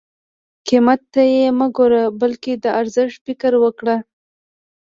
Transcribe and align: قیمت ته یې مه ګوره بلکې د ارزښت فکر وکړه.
قیمت 0.67 1.01
ته 1.13 1.21
یې 1.33 1.45
مه 1.57 1.67
ګوره 1.77 2.03
بلکې 2.21 2.53
د 2.63 2.65
ارزښت 2.79 3.17
فکر 3.25 3.51
وکړه. 3.63 3.95